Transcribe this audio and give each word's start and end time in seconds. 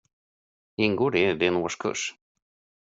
Ingår 0.85 1.11
det 1.17 1.23
i 1.29 1.37
din 1.45 1.55
årskurs? 1.61 2.11